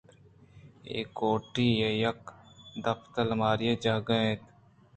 [0.89, 2.19] اے کوٹی ءَ یک
[2.83, 4.41] نپادءُالماری ئےجاگہے اَت